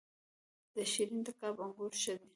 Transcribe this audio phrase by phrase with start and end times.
[0.73, 2.27] د شیرین تګاب انګور ښه دي